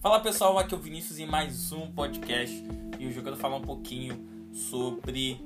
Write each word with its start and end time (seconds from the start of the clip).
Fala 0.00 0.18
pessoal, 0.18 0.58
aqui 0.58 0.74
é 0.74 0.78
o 0.78 0.80
Vinícius 0.80 1.18
em 1.18 1.26
mais 1.26 1.72
um 1.72 1.92
podcast 1.92 2.64
e 2.98 3.06
hoje 3.06 3.18
eu 3.18 3.22
quero 3.22 3.36
falar 3.36 3.56
um 3.56 3.60
pouquinho 3.60 4.26
sobre 4.50 5.38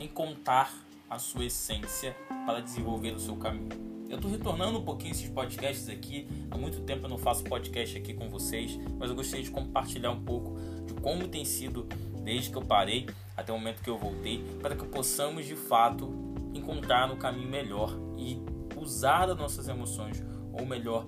encontrar 0.00 0.72
a 1.10 1.18
sua 1.18 1.46
essência 1.46 2.16
para 2.46 2.60
desenvolver 2.60 3.10
o 3.10 3.18
seu 3.18 3.34
caminho. 3.34 3.70
Eu 4.08 4.14
estou 4.14 4.30
retornando 4.30 4.78
um 4.78 4.84
pouquinho 4.84 5.10
esses 5.10 5.28
podcasts 5.28 5.88
aqui, 5.88 6.28
há 6.48 6.56
muito 6.56 6.80
tempo 6.82 7.06
eu 7.06 7.08
não 7.10 7.18
faço 7.18 7.42
podcast 7.42 7.98
aqui 7.98 8.14
com 8.14 8.28
vocês, 8.28 8.78
mas 8.96 9.10
eu 9.10 9.16
gostaria 9.16 9.44
de 9.44 9.50
compartilhar 9.50 10.12
um 10.12 10.22
pouco 10.22 10.56
de 10.86 10.94
como 10.94 11.26
tem 11.26 11.44
sido 11.44 11.88
desde 12.22 12.50
que 12.50 12.56
eu 12.56 12.62
parei 12.62 13.08
até 13.36 13.52
o 13.52 13.58
momento 13.58 13.82
que 13.82 13.90
eu 13.90 13.98
voltei, 13.98 14.44
para 14.62 14.76
que 14.76 14.86
possamos 14.86 15.44
de 15.44 15.56
fato 15.56 16.08
encontrar 16.54 17.10
um 17.10 17.16
caminho 17.16 17.48
melhor 17.48 17.92
e 18.16 18.40
usar 18.76 19.28
as 19.28 19.36
nossas 19.36 19.66
emoções, 19.66 20.22
ou 20.52 20.64
melhor, 20.64 21.04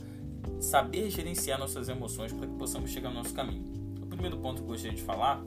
saber 0.61 1.11
gerenciar 1.11 1.59
nossas 1.59 1.89
emoções 1.89 2.33
para 2.33 2.47
que 2.47 2.55
possamos 2.55 2.91
chegar 2.91 3.09
no 3.09 3.17
nosso 3.17 3.35
caminho. 3.35 3.65
O 4.03 4.07
primeiro 4.07 4.39
ponto 4.39 4.57
que 4.57 4.63
eu 4.63 4.67
gostaria 4.67 4.97
de 4.97 5.03
falar 5.03 5.43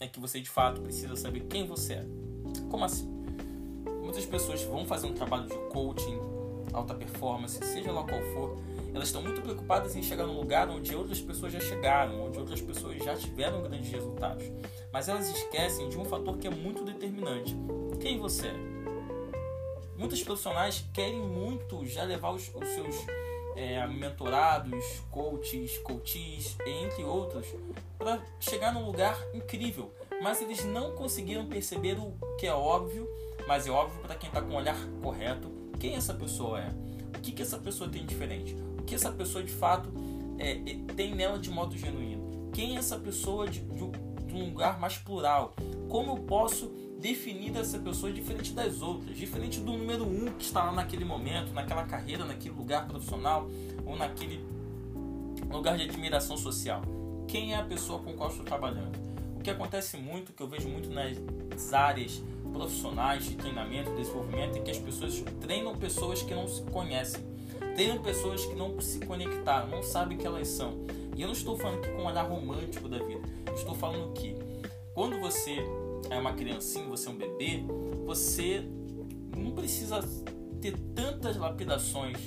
é 0.00 0.06
que 0.06 0.20
você 0.20 0.40
de 0.40 0.48
fato 0.48 0.80
precisa 0.80 1.16
saber 1.16 1.40
quem 1.40 1.66
você 1.66 1.94
é. 1.94 2.06
Como 2.70 2.84
assim? 2.84 3.08
Muitas 4.02 4.26
pessoas 4.26 4.62
vão 4.62 4.84
fazer 4.84 5.06
um 5.06 5.14
trabalho 5.14 5.46
de 5.46 5.56
coaching, 5.70 6.18
alta 6.72 6.94
performance, 6.94 7.58
seja 7.64 7.90
lá 7.90 8.04
qual 8.04 8.20
for, 8.34 8.58
elas 8.94 9.08
estão 9.08 9.22
muito 9.22 9.42
preocupadas 9.42 9.96
em 9.96 10.02
chegar 10.02 10.26
num 10.26 10.38
lugar 10.38 10.68
onde 10.68 10.94
outras 10.94 11.20
pessoas 11.20 11.52
já 11.52 11.60
chegaram, 11.60 12.26
onde 12.26 12.38
outras 12.38 12.60
pessoas 12.60 13.02
já 13.02 13.16
tiveram 13.16 13.62
grandes 13.62 13.90
resultados. 13.90 14.44
Mas 14.92 15.08
elas 15.08 15.28
esquecem 15.28 15.88
de 15.88 15.98
um 15.98 16.04
fator 16.04 16.38
que 16.38 16.46
é 16.46 16.50
muito 16.50 16.84
determinante: 16.84 17.56
quem 18.00 18.18
você 18.18 18.46
é. 18.46 18.73
Muitos 19.96 20.22
profissionais 20.22 20.84
querem 20.92 21.20
muito 21.20 21.84
já 21.86 22.02
levar 22.02 22.30
os, 22.30 22.50
os 22.54 22.68
seus 22.68 22.96
é, 23.56 23.86
mentorados, 23.86 24.84
coaches, 25.10 25.78
coaches, 25.78 26.56
entre 26.66 27.04
outros, 27.04 27.46
para 27.98 28.20
chegar 28.40 28.72
num 28.72 28.84
lugar 28.84 29.18
incrível. 29.32 29.92
Mas 30.22 30.40
eles 30.40 30.64
não 30.64 30.92
conseguiram 30.92 31.46
perceber 31.46 31.98
o 31.98 32.12
que 32.38 32.46
é 32.46 32.52
óbvio, 32.52 33.08
mas 33.46 33.66
é 33.66 33.70
óbvio 33.70 34.00
para 34.02 34.14
quem 34.14 34.28
está 34.28 34.40
com 34.42 34.52
o 34.52 34.56
olhar 34.56 34.76
correto, 35.02 35.50
quem 35.78 35.94
essa 35.94 36.14
pessoa 36.14 36.60
é. 36.60 36.70
O 37.16 37.20
que, 37.20 37.32
que 37.32 37.42
essa 37.42 37.58
pessoa 37.58 37.88
tem 37.88 38.04
diferente? 38.04 38.54
O 38.78 38.82
que 38.82 38.94
essa 38.94 39.10
pessoa 39.10 39.42
de 39.42 39.52
fato 39.52 39.90
é, 40.38 40.54
tem 40.94 41.14
nela 41.14 41.38
de 41.38 41.50
modo 41.50 41.76
genuíno? 41.76 42.50
Quem 42.52 42.76
é 42.76 42.78
essa 42.78 42.98
pessoa 42.98 43.48
de, 43.48 43.60
de, 43.60 43.82
de 44.34 44.42
um 44.42 44.46
lugar 44.46 44.78
mais 44.78 44.98
plural? 44.98 45.54
Como 45.88 46.12
eu 46.12 46.16
posso 46.16 46.66
definir 46.98 47.54
essa 47.56 47.78
pessoa 47.78 48.10
diferente 48.10 48.52
das 48.52 48.80
outras, 48.80 49.16
diferente 49.16 49.60
do 49.60 49.72
número 49.72 50.04
um 50.04 50.32
que 50.32 50.44
está 50.44 50.64
lá 50.64 50.72
naquele 50.72 51.04
momento, 51.04 51.52
naquela 51.52 51.84
carreira, 51.84 52.24
naquele 52.24 52.54
lugar 52.54 52.88
profissional 52.88 53.48
ou 53.84 53.96
naquele 53.96 54.42
lugar 55.50 55.76
de 55.76 55.84
admiração 55.84 56.36
social. 56.36 56.82
Quem 57.28 57.52
é 57.52 57.56
a 57.58 57.62
pessoa 57.62 57.98
com 57.98 58.14
qual 58.14 58.30
estou 58.30 58.44
trabalhando? 58.44 58.98
O 59.36 59.42
que 59.42 59.50
acontece 59.50 59.96
muito, 59.98 60.32
que 60.32 60.42
eu 60.42 60.48
vejo 60.48 60.68
muito 60.68 60.88
nas 60.90 61.72
áreas 61.74 62.22
profissionais 62.52 63.24
de 63.24 63.36
treinamento, 63.36 63.90
desenvolvimento, 63.94 64.56
é 64.56 64.60
que 64.60 64.70
as 64.70 64.78
pessoas 64.78 65.22
treinam 65.40 65.76
pessoas 65.76 66.22
que 66.22 66.34
não 66.34 66.48
se 66.48 66.62
conhecem, 66.62 67.22
treinam 67.74 67.98
pessoas 67.98 68.44
que 68.46 68.54
não 68.54 68.80
se 68.80 69.00
conectaram, 69.00 69.68
não 69.68 69.82
sabem 69.82 70.16
que 70.16 70.26
elas 70.26 70.48
são. 70.48 70.72
E 71.14 71.20
eu 71.20 71.28
não 71.28 71.34
estou 71.34 71.58
falando 71.58 71.84
aqui 71.84 71.90
com 71.90 72.02
um 72.02 72.06
olhar 72.06 72.22
romântico 72.22 72.88
da 72.88 72.98
vida, 72.98 73.20
estou 73.54 73.74
falando 73.74 74.12
que 74.12 74.36
quando 74.94 75.18
você 75.18 75.58
é 76.10 76.18
uma 76.18 76.32
criancinha, 76.34 76.86
você 76.86 77.08
é 77.08 77.10
um 77.10 77.16
bebê, 77.16 77.64
você 78.04 78.64
não 79.36 79.52
precisa 79.52 80.00
ter 80.60 80.78
tantas 80.94 81.36
lapidações 81.36 82.18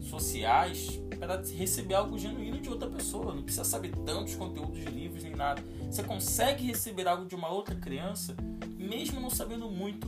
sociais 0.00 1.00
para 1.18 1.42
receber 1.42 1.94
algo 1.94 2.18
genuíno 2.18 2.60
de 2.60 2.68
outra 2.68 2.88
pessoa. 2.88 3.34
Não 3.34 3.42
precisa 3.42 3.64
saber 3.64 3.92
tantos 4.04 4.34
conteúdos 4.34 4.78
de 4.78 4.86
livros 4.86 5.22
nem 5.22 5.34
nada. 5.34 5.62
Você 5.90 6.02
consegue 6.02 6.66
receber 6.66 7.08
algo 7.08 7.24
de 7.26 7.34
uma 7.34 7.48
outra 7.48 7.74
criança, 7.74 8.36
mesmo 8.76 9.20
não 9.20 9.30
sabendo 9.30 9.70
muito, 9.70 10.06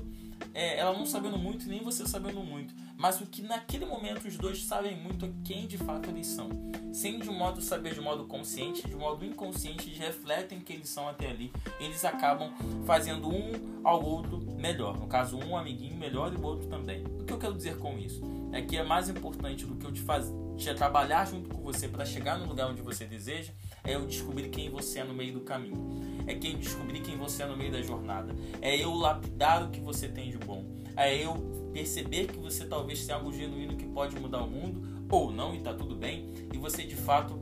é, 0.56 0.78
ela 0.78 0.96
não 0.96 1.06
sabendo 1.06 1.38
muito, 1.38 1.68
nem 1.68 1.82
você 1.82 2.06
sabendo 2.06 2.40
muito 2.40 2.74
mas 2.96 3.20
o 3.20 3.26
que 3.26 3.42
naquele 3.42 3.84
momento 3.84 4.26
os 4.26 4.36
dois 4.36 4.64
sabem 4.64 4.96
muito 4.96 5.26
é 5.26 5.30
quem 5.44 5.66
de 5.66 5.76
fato 5.76 6.08
eles 6.08 6.26
são. 6.26 6.48
Sem 6.92 7.18
de 7.18 7.28
modo 7.28 7.60
saber 7.60 7.92
de 7.92 8.00
modo 8.00 8.24
consciente, 8.24 8.88
de 8.88 8.96
modo 8.96 9.24
inconsciente, 9.24 9.88
eles 9.88 9.98
refletem 9.98 10.60
que 10.60 10.72
eles 10.72 10.88
são 10.88 11.06
até 11.06 11.28
ali. 11.28 11.52
Eles 11.78 12.04
acabam 12.06 12.50
fazendo 12.86 13.28
um 13.28 13.80
ao 13.84 14.02
outro 14.02 14.40
melhor. 14.56 14.98
No 14.98 15.06
caso, 15.06 15.38
um 15.38 15.56
amiguinho 15.56 15.94
melhor 15.94 16.32
e 16.32 16.36
o 16.36 16.42
outro 16.42 16.68
também. 16.68 17.04
O 17.04 17.24
que 17.24 17.32
eu 17.34 17.38
quero 17.38 17.54
dizer 17.54 17.76
com 17.76 17.98
isso? 17.98 18.22
É 18.50 18.62
que 18.62 18.78
é 18.78 18.82
mais 18.82 19.10
importante 19.10 19.66
do 19.66 19.76
que 19.76 19.84
eu 19.84 19.92
te 19.92 20.00
fazer 20.00 20.34
trabalhar 20.74 21.26
junto 21.26 21.50
com 21.50 21.62
você 21.62 21.86
para 21.86 22.04
chegar 22.04 22.38
no 22.38 22.46
lugar 22.46 22.70
onde 22.70 22.80
você 22.80 23.04
deseja, 23.04 23.52
é 23.86 23.94
eu 23.94 24.06
descobrir 24.06 24.48
quem 24.48 24.68
você 24.68 24.98
é 24.98 25.04
no 25.04 25.14
meio 25.14 25.32
do 25.32 25.40
caminho. 25.40 25.96
É 26.26 26.34
quem 26.34 26.56
descobrir 26.56 27.00
quem 27.00 27.16
você 27.16 27.44
é 27.44 27.46
no 27.46 27.56
meio 27.56 27.70
da 27.70 27.80
jornada. 27.80 28.34
É 28.60 28.76
eu 28.76 28.92
lapidar 28.94 29.64
o 29.64 29.70
que 29.70 29.80
você 29.80 30.08
tem 30.08 30.30
de 30.30 30.38
bom. 30.38 30.64
É 30.96 31.14
eu 31.14 31.34
perceber 31.72 32.26
que 32.26 32.38
você 32.38 32.66
talvez 32.66 33.04
tenha 33.04 33.18
algo 33.18 33.32
genuíno 33.32 33.76
que 33.76 33.86
pode 33.86 34.18
mudar 34.18 34.42
o 34.42 34.50
mundo, 34.50 35.06
ou 35.10 35.30
não, 35.30 35.54
e 35.54 35.60
tá 35.60 35.72
tudo 35.72 35.94
bem, 35.94 36.32
e 36.52 36.56
você 36.56 36.82
de 36.82 36.96
fato 36.96 37.38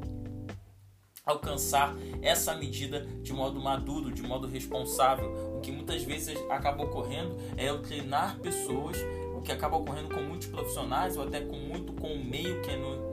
alcançar 1.25 1.95
essa 2.21 2.55
medida 2.55 3.07
de 3.23 3.33
modo 3.33 3.61
maduro, 3.61 4.13
de 4.13 4.23
modo 4.23 4.47
responsável. 4.47 5.57
O 5.57 5.61
que 5.61 5.73
muitas 5.73 6.03
vezes 6.03 6.39
acaba 6.51 6.85
ocorrendo 6.85 7.37
é 7.57 7.69
eu 7.69 7.81
treinar 7.81 8.39
pessoas, 8.41 8.99
o 9.35 9.41
que 9.41 9.53
acaba 9.53 9.77
ocorrendo 9.77 10.15
com 10.15 10.21
muitos 10.23 10.49
profissionais, 10.49 11.17
ou 11.17 11.23
até 11.23 11.41
com 11.41 11.57
muito 11.57 11.93
com 11.95 12.13
o 12.13 12.25
meio 12.25 12.61
que 12.61 12.71
é 12.71 12.77
no, 12.77 13.04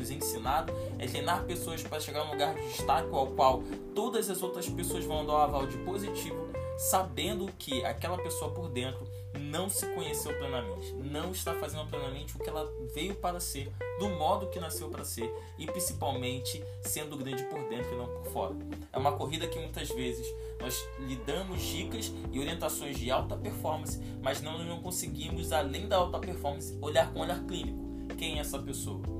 nos 0.00 0.10
ensinado, 0.10 0.72
é 0.98 1.06
treinar 1.06 1.44
pessoas 1.44 1.82
para 1.82 2.00
chegar 2.00 2.24
num 2.24 2.32
lugar 2.32 2.54
de 2.54 2.62
destaque 2.68 3.08
ao 3.12 3.26
qual 3.28 3.62
todas 3.94 4.28
as 4.30 4.42
outras 4.42 4.68
pessoas 4.68 5.04
vão 5.04 5.24
dar 5.24 5.32
um 5.34 5.36
aval 5.36 5.66
de 5.66 5.76
positivo, 5.78 6.48
sabendo 6.76 7.46
que 7.58 7.84
aquela 7.84 8.16
pessoa 8.16 8.50
por 8.50 8.68
dentro 8.68 9.06
não 9.38 9.68
se 9.68 9.86
conheceu 9.94 10.36
plenamente, 10.36 10.92
não 10.94 11.30
está 11.30 11.54
fazendo 11.54 11.88
plenamente 11.88 12.34
o 12.34 12.38
que 12.38 12.48
ela 12.48 12.68
veio 12.92 13.14
para 13.14 13.38
ser, 13.38 13.72
do 13.98 14.08
modo 14.08 14.48
que 14.48 14.58
nasceu 14.58 14.88
para 14.88 15.04
ser 15.04 15.32
e 15.56 15.66
principalmente 15.66 16.64
sendo 16.82 17.16
grande 17.16 17.44
por 17.44 17.60
dentro 17.68 17.92
e 17.92 17.96
não 17.96 18.06
por 18.06 18.32
fora. 18.32 18.56
É 18.92 18.98
uma 18.98 19.12
corrida 19.12 19.46
que 19.46 19.58
muitas 19.58 19.88
vezes 19.90 20.26
nós 20.60 20.88
lhe 21.00 21.16
damos 21.16 21.62
dicas 21.62 22.12
e 22.32 22.40
orientações 22.40 22.98
de 22.98 23.10
alta 23.10 23.36
performance, 23.36 24.00
mas 24.20 24.42
não, 24.42 24.58
não 24.64 24.80
conseguimos, 24.80 25.52
além 25.52 25.86
da 25.86 25.96
alta 25.96 26.18
performance, 26.18 26.76
olhar 26.80 27.12
com 27.12 27.20
olhar 27.20 27.40
clínico 27.44 27.90
quem 28.20 28.36
é 28.36 28.40
essa 28.40 28.58
pessoa. 28.58 29.19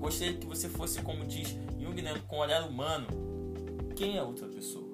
Gostaria 0.00 0.34
que 0.34 0.46
você 0.46 0.68
fosse, 0.68 1.02
como 1.02 1.24
diz 1.26 1.56
Jung, 1.78 2.00
né, 2.02 2.20
com 2.26 2.38
olhar 2.38 2.66
humano, 2.66 3.06
quem 3.94 4.16
é 4.16 4.22
outra 4.22 4.48
pessoa? 4.48 4.88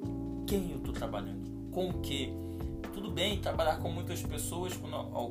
Quem 0.47 0.73
eu 0.73 0.79
estou 0.79 0.93
trabalhando? 0.93 1.71
Com 1.71 1.91
o 1.91 2.01
que? 2.01 2.47
tudo 2.97 3.11
bem 3.11 3.39
trabalhar 3.39 3.77
com 3.77 3.91
muitas 3.91 4.23
pessoas, 4.23 4.73
com 4.75 4.89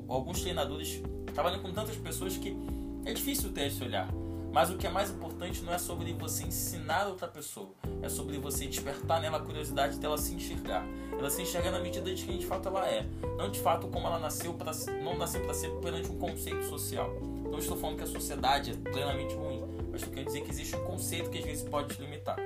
alguns 0.08 0.41
treinadores 0.41 1.02
trabalham 1.34 1.59
com 1.64 1.74
tantas 1.74 1.96
pessoas 1.96 2.38
que 2.38 2.56
é 3.03 3.12
difícil 3.12 3.52
ter 3.52 3.68
esse 3.68 3.84
olhar. 3.84 4.08
Mas 4.53 4.69
o 4.69 4.78
que 4.78 4.85
é 4.85 4.90
mais 4.90 5.09
importante 5.09 5.64
não 5.64 5.74
é 5.74 5.78
sobre 5.80 6.14
você 6.14 6.44
ensinar 6.44 7.08
outra 7.08 7.28
pessoa, 7.28 7.74
é 8.03 8.08
sobre 8.08 8.38
você 8.38 8.68
despertar 8.68 9.19
nela 9.19 9.38
a 9.38 9.41
curiosidade 9.41 9.97
dela 9.97 10.18
se 10.18 10.35
enxergar. 10.35 10.85
Ela 11.12 11.30
se 11.30 11.41
enxergar 11.41 11.72
na 11.72 11.80
medida 11.80 12.14
de 12.14 12.24
quem 12.24 12.38
de 12.38 12.46
fato 12.46 12.69
ela 12.69 12.88
é, 12.88 13.03
não 13.35 13.50
de 13.50 13.59
fato 13.59 13.88
como 13.88 14.06
ela 14.06 14.19
nasceu 14.19 14.53
para 14.53 14.72
não 15.03 15.18
nasceu 15.18 15.41
para 15.41 15.53
ser 15.56 15.72
perante 15.81 16.09
um 16.09 16.19
conceito 16.19 16.64
social. 16.69 17.09
Não 17.50 17.59
estou 17.59 17.78
falando 17.78 17.97
que 17.97 18.03
a 18.03 18.07
sociedade 18.07 18.72
é 18.72 18.91
plenamente 18.91 19.35
ruim, 19.35 19.61
mas 19.91 20.01
estou 20.01 20.09
querendo 20.13 20.28
dizer 20.28 20.41
que 20.41 20.51
existe 20.51 20.75
um 20.75 20.83
conceito 20.83 21.29
que 21.29 21.38
às 21.38 21.45
vezes 21.45 21.67
pode 21.67 21.95
te 21.95 22.01
limitar. 22.01 22.38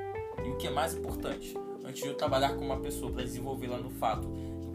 E 0.45 0.49
o 0.49 0.57
que 0.57 0.67
é 0.67 0.69
mais 0.69 0.93
importante, 0.93 1.53
antes 1.83 2.01
de 2.01 2.07
eu 2.07 2.15
trabalhar 2.15 2.53
com 2.53 2.65
uma 2.65 2.79
pessoa 2.79 3.11
para 3.11 3.23
desenvolvê-la 3.23 3.77
no 3.77 3.89
fato 3.89 4.27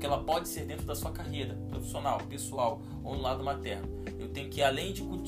que 0.04 0.06
ela 0.06 0.22
pode 0.22 0.48
ser 0.48 0.66
dentro 0.66 0.84
da 0.84 0.94
sua 0.94 1.12
carreira 1.12 1.54
profissional, 1.70 2.18
pessoal 2.28 2.82
ou 3.02 3.14
no 3.14 3.22
lado 3.22 3.42
materno. 3.42 3.88
Eu 4.18 4.28
tenho 4.28 4.50
que 4.50 4.62
além 4.62 4.92
de 4.92 5.00
eu, 5.00 5.18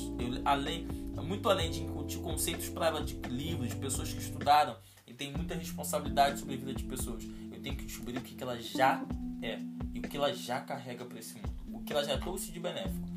além 0.45 0.87
muito 1.27 1.49
além 1.49 1.71
de 1.71 1.83
incutir 1.83 2.21
conceitos 2.21 2.69
para 2.69 2.87
ela 2.87 3.03
de 3.03 3.15
livros, 3.29 3.71
de 3.71 3.77
pessoas 3.77 4.13
que 4.13 4.21
estudaram, 4.21 4.77
e 5.07 5.13
tem 5.13 5.33
muita 5.33 5.55
responsabilidade 5.55 6.39
sobre 6.39 6.55
a 6.55 6.59
vida 6.59 6.75
de 6.75 6.85
pessoas. 6.85 7.25
Eu 7.53 7.61
tenho 7.61 7.75
que 7.75 7.85
descobrir 7.85 8.19
o 8.19 8.21
que 8.21 8.41
ela 8.41 8.61
já 8.61 9.03
é 9.43 9.59
e 9.93 9.99
o 9.99 10.03
que 10.03 10.17
ela 10.17 10.33
já 10.33 10.61
carrega 10.61 11.05
para 11.05 11.19
esse 11.19 11.35
mundo, 11.35 11.53
o 11.73 11.81
que 11.81 11.93
ela 11.93 12.05
já 12.05 12.19
trouxe 12.19 12.53
de 12.53 12.61
benéfico. 12.61 13.09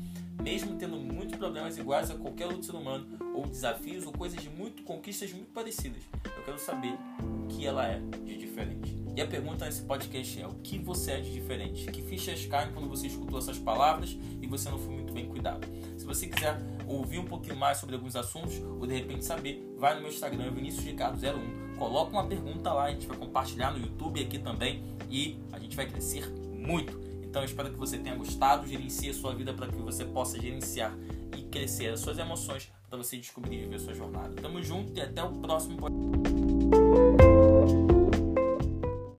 Mesmo 0.42 0.76
tendo 0.76 0.96
muitos 0.96 1.19
problemas 1.50 1.76
iguais 1.76 2.08
a 2.12 2.14
qualquer 2.14 2.46
outro 2.46 2.62
ser 2.62 2.76
humano, 2.76 3.18
ou 3.34 3.44
desafios, 3.44 4.06
ou 4.06 4.12
coisas 4.12 4.40
de 4.40 4.48
muito 4.48 4.84
conquistas 4.84 5.32
muito 5.32 5.50
parecidas, 5.50 6.00
eu 6.24 6.44
quero 6.44 6.58
saber 6.60 6.96
o 7.20 7.48
que 7.48 7.66
ela 7.66 7.84
é 7.88 8.00
de 8.24 8.38
diferente. 8.38 8.96
E 9.16 9.20
a 9.20 9.26
pergunta 9.26 9.64
nesse 9.64 9.82
podcast 9.82 10.40
é: 10.40 10.46
o 10.46 10.54
que 10.62 10.78
você 10.78 11.12
é 11.12 11.20
de 11.20 11.32
diferente? 11.32 11.90
Que 11.90 12.02
fichas 12.02 12.46
caem 12.46 12.72
quando 12.72 12.88
você 12.88 13.08
escutou 13.08 13.40
essas 13.40 13.58
palavras 13.58 14.16
e 14.40 14.46
você 14.46 14.70
não 14.70 14.78
foi 14.78 14.94
muito 14.94 15.12
bem 15.12 15.26
cuidado? 15.26 15.66
Se 15.98 16.06
você 16.06 16.28
quiser 16.28 16.56
ouvir 16.86 17.18
um 17.18 17.24
pouquinho 17.24 17.56
mais 17.56 17.78
sobre 17.78 17.96
alguns 17.96 18.14
assuntos 18.14 18.56
ou 18.58 18.86
de 18.86 18.94
repente 18.94 19.24
saber, 19.24 19.74
vai 19.76 19.96
no 19.96 20.02
meu 20.02 20.10
Instagram, 20.10 20.52
Vinícius 20.52 20.84
Ricardo01, 20.84 21.76
coloca 21.76 22.12
uma 22.12 22.26
pergunta 22.28 22.72
lá, 22.72 22.84
a 22.84 22.90
gente 22.92 23.08
vai 23.08 23.16
compartilhar 23.16 23.72
no 23.72 23.80
YouTube 23.80 24.22
aqui 24.22 24.38
também 24.38 24.84
e 25.10 25.36
a 25.50 25.58
gente 25.58 25.74
vai 25.74 25.88
crescer 25.88 26.30
muito. 26.30 26.96
Então 27.24 27.42
eu 27.42 27.46
espero 27.46 27.70
que 27.70 27.78
você 27.78 27.98
tenha 27.98 28.14
gostado, 28.14 28.66
gerencie 28.68 29.10
a 29.10 29.14
sua 29.14 29.34
vida 29.34 29.52
para 29.52 29.66
que 29.66 29.76
você 29.76 30.04
possa 30.04 30.40
gerenciar 30.40 30.96
e 31.36 31.42
crescer 31.44 31.88
as 31.88 32.00
suas 32.00 32.18
emoções 32.18 32.70
para 32.88 32.98
você 32.98 33.16
descobrir 33.16 33.56
e 33.56 33.60
viver 33.60 33.78
sua 33.80 33.94
jornada. 33.94 34.34
Tamo 34.40 34.62
junto 34.62 34.96
e 34.98 35.00
até 35.00 35.22
o 35.22 35.32
próximo 35.40 35.76
podcast. 35.76 36.49